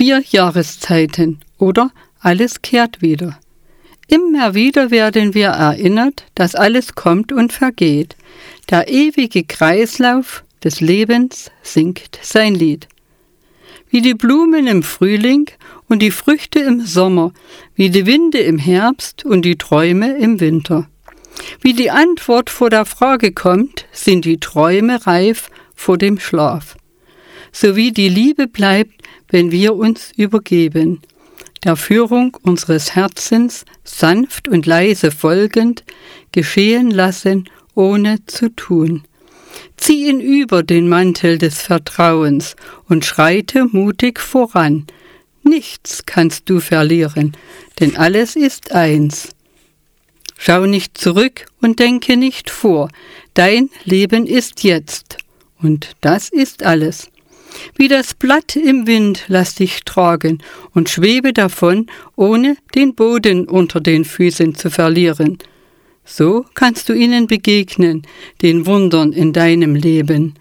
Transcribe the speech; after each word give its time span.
vier 0.00 0.22
Jahreszeiten 0.30 1.40
oder 1.58 1.90
alles 2.20 2.62
kehrt 2.62 3.02
wieder. 3.02 3.38
Immer 4.08 4.54
wieder 4.54 4.90
werden 4.90 5.34
wir 5.34 5.48
erinnert, 5.48 6.24
dass 6.34 6.54
alles 6.54 6.94
kommt 6.94 7.32
und 7.32 7.52
vergeht. 7.52 8.16
Der 8.70 8.88
ewige 8.88 9.44
Kreislauf 9.44 10.42
des 10.64 10.80
Lebens 10.80 11.50
singt 11.60 12.18
sein 12.22 12.54
Lied. 12.54 12.88
Wie 13.90 14.00
die 14.00 14.14
Blumen 14.14 14.66
im 14.68 14.82
Frühling 14.82 15.50
und 15.86 16.00
die 16.00 16.12
Früchte 16.12 16.60
im 16.60 16.80
Sommer, 16.80 17.34
wie 17.74 17.90
die 17.90 18.06
Winde 18.06 18.38
im 18.38 18.56
Herbst 18.56 19.26
und 19.26 19.42
die 19.42 19.58
Träume 19.58 20.16
im 20.16 20.40
Winter. 20.40 20.88
Wie 21.60 21.74
die 21.74 21.90
Antwort 21.90 22.48
vor 22.48 22.70
der 22.70 22.86
Frage 22.86 23.32
kommt, 23.32 23.84
sind 23.92 24.24
die 24.24 24.40
Träume 24.40 25.06
reif 25.06 25.50
vor 25.74 25.98
dem 25.98 26.18
Schlaf. 26.18 26.78
So 27.52 27.76
wie 27.76 27.92
die 27.92 28.08
Liebe 28.08 28.46
bleibt, 28.46 29.02
wenn 29.28 29.50
wir 29.50 29.74
uns 29.74 30.12
übergeben, 30.16 31.00
der 31.64 31.76
Führung 31.76 32.36
unseres 32.42 32.94
Herzens 32.94 33.64
sanft 33.84 34.48
und 34.48 34.66
leise 34.66 35.10
folgend, 35.10 35.84
geschehen 36.32 36.90
lassen, 36.90 37.48
ohne 37.74 38.24
zu 38.26 38.48
tun. 38.54 39.04
Zieh 39.76 40.08
ihn 40.08 40.20
über 40.20 40.62
den 40.62 40.88
Mantel 40.88 41.38
des 41.38 41.60
Vertrauens 41.60 42.56
und 42.88 43.04
schreite 43.04 43.66
mutig 43.66 44.20
voran. 44.20 44.86
Nichts 45.42 46.04
kannst 46.06 46.48
du 46.48 46.60
verlieren, 46.60 47.36
denn 47.78 47.96
alles 47.96 48.36
ist 48.36 48.72
eins. 48.72 49.30
Schau 50.36 50.64
nicht 50.66 50.96
zurück 50.96 51.46
und 51.60 51.78
denke 51.78 52.16
nicht 52.16 52.48
vor, 52.48 52.90
dein 53.34 53.68
Leben 53.84 54.26
ist 54.26 54.64
jetzt, 54.64 55.18
und 55.60 55.96
das 56.00 56.30
ist 56.30 56.62
alles. 56.62 57.09
Wie 57.76 57.88
das 57.88 58.14
Blatt 58.14 58.56
im 58.56 58.86
Wind 58.86 59.24
lass 59.28 59.54
dich 59.54 59.84
tragen 59.84 60.42
und 60.74 60.88
schwebe 60.88 61.32
davon, 61.32 61.86
ohne 62.16 62.56
den 62.74 62.94
Boden 62.94 63.48
unter 63.48 63.80
den 63.80 64.04
Füßen 64.04 64.54
zu 64.54 64.70
verlieren. 64.70 65.38
So 66.04 66.44
kannst 66.54 66.88
du 66.88 66.92
ihnen 66.92 67.26
begegnen, 67.26 68.02
den 68.42 68.66
Wundern 68.66 69.12
in 69.12 69.32
deinem 69.32 69.74
Leben. 69.74 70.34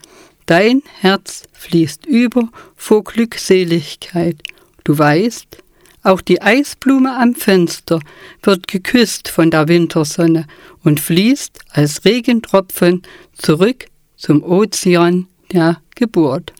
Dein 0.45 0.81
Herz 0.99 1.43
fließt 1.53 2.05
über 2.07 2.49
vor 2.75 3.03
Glückseligkeit. 3.03 4.37
Du 4.83 4.97
weißt, 4.97 5.57
auch 6.01 6.21
die 6.21 6.41
Eisblume 6.41 7.15
am 7.15 7.35
Fenster 7.35 7.99
wird 8.41 8.67
geküsst 8.67 9.27
von 9.27 9.51
der 9.51 9.67
Wintersonne 9.67 10.47
und 10.83 10.99
fließt 10.99 11.59
als 11.69 12.05
Regentropfen 12.05 13.03
zurück 13.33 13.85
zum 14.15 14.41
Ozean 14.43 15.27
der 15.51 15.81
Geburt. 15.95 16.53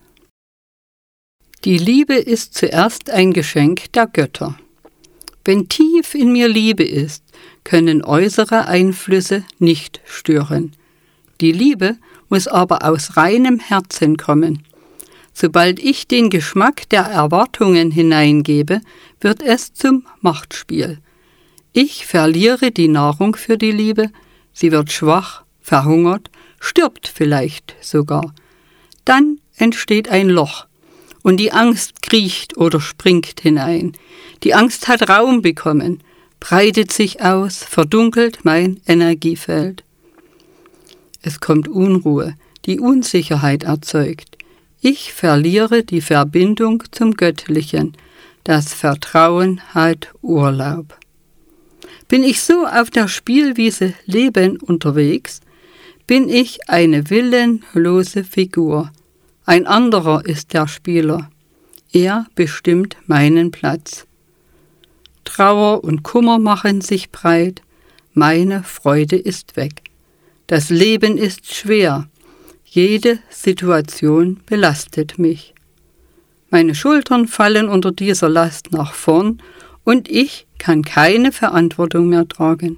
Die 1.66 1.78
Liebe 1.78 2.14
ist 2.14 2.54
zuerst 2.54 3.10
ein 3.10 3.34
Geschenk 3.34 3.92
der 3.92 4.08
Götter. 4.08 4.58
Wenn 5.44 5.68
tief 5.68 6.16
in 6.16 6.32
mir 6.32 6.48
Liebe 6.48 6.86
ist, 6.86 7.22
können 7.66 8.02
äußere 8.02 8.68
Einflüsse 8.68 9.44
nicht 9.58 10.00
stören. 10.06 10.72
Die 11.42 11.52
Liebe 11.52 11.98
muss 12.30 12.48
aber 12.48 12.86
aus 12.86 13.18
reinem 13.18 13.60
Herzen 13.60 14.16
kommen. 14.16 14.64
Sobald 15.34 15.80
ich 15.80 16.08
den 16.08 16.30
Geschmack 16.30 16.88
der 16.90 17.04
Erwartungen 17.04 17.92
hineingebe, 17.92 18.80
wird 19.20 19.42
es 19.42 19.74
zum 19.74 20.06
Machtspiel. 20.22 21.00
Ich 21.74 22.06
verliere 22.06 22.72
die 22.72 22.88
Nahrung 22.88 23.36
für 23.36 23.58
die 23.58 23.74
Liebe, 23.74 24.12
sie 24.54 24.72
wird 24.72 24.94
schwach, 24.94 25.44
verhungert, 25.60 26.32
stirbt 26.62 27.12
vielleicht 27.14 27.76
sogar. 27.82 28.34
Dann 29.04 29.42
entsteht 29.58 30.08
ein 30.08 30.30
Loch, 30.30 30.69
und 31.24 31.38
die 31.38 31.52
Angst 31.52 32.02
kriecht 32.02 32.58
oder 32.58 32.80
springt 32.80 33.42
hinein. 33.42 33.94
Die 34.44 34.54
Angst 34.54 34.88
hat 34.88 35.10
Raum 35.10 35.42
bekommen, 35.42 36.02
breitet 36.40 36.92
sich 36.92 37.22
aus, 37.22 37.64
verdunkelt 37.64 38.46
mein 38.46 38.80
Energiefeld. 38.88 39.84
Es 41.22 41.40
kommt 41.40 41.68
Unruhe, 41.68 42.36
die 42.66 42.80
Unsicherheit 42.80 43.64
erzeugt. 43.64 44.38
Ich 44.82 45.12
verliere 45.12 45.84
die 45.84 46.02
Verbindung 46.02 46.84
zum 46.92 47.16
Göttlichen. 47.16 47.98
Das 48.46 48.74
Vertrauen 48.74 49.60
hat 49.74 50.10
Urlaub. 50.22 50.98
Bin 52.08 52.24
ich 52.24 52.42
so 52.42 52.66
auf 52.66 52.90
der 52.90 53.08
Spielwiese 53.08 53.94
Leben 54.06 54.58
unterwegs, 54.58 55.42
bin 56.08 56.28
ich 56.30 56.70
eine 56.70 57.10
willenlose 57.10 58.24
Figur, 58.24 58.92
ein 59.50 59.66
anderer 59.66 60.28
ist 60.28 60.54
der 60.54 60.68
Spieler. 60.68 61.32
Er 61.92 62.28
bestimmt 62.36 62.98
meinen 63.08 63.50
Platz. 63.50 64.06
Trauer 65.26 65.84
und 65.84 66.04
Kummer 66.04 66.38
machen 66.38 66.82
sich 66.82 67.10
breit, 67.10 67.64
meine 68.14 68.62
Freude 68.62 69.16
ist 69.16 69.56
weg. 69.56 69.82
Das 70.46 70.70
Leben 70.70 71.18
ist 71.18 71.52
schwer, 71.52 72.08
jede 72.64 73.18
Situation 73.32 74.40
belastet 74.46 75.18
mich. 75.18 75.56
Meine 76.52 76.76
Schultern 76.76 77.28
fallen 77.28 77.70
unter 77.70 77.92
dieser 77.92 78.30
Last 78.30 78.72
nach 78.72 78.94
vorn 78.94 79.42
und 79.84 80.08
ich 80.12 80.46
kann 80.60 80.84
keine 80.84 81.32
Verantwortung 81.32 82.08
mehr 82.08 82.28
tragen. 82.28 82.78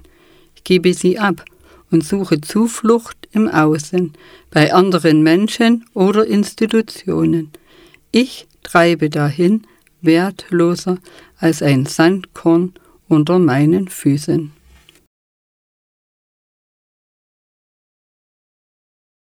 Ich 0.56 0.64
gebe 0.64 0.94
sie 0.94 1.18
ab 1.18 1.44
und 1.92 2.04
suche 2.04 2.40
Zuflucht 2.40 3.28
im 3.32 3.48
Außen, 3.48 4.14
bei 4.50 4.72
anderen 4.72 5.22
Menschen 5.22 5.84
oder 5.94 6.26
Institutionen. 6.26 7.50
Ich 8.10 8.48
treibe 8.62 9.10
dahin, 9.10 9.62
wertloser 10.00 10.98
als 11.38 11.62
ein 11.62 11.86
Sandkorn 11.86 12.72
unter 13.08 13.38
meinen 13.38 13.88
Füßen. 13.88 14.52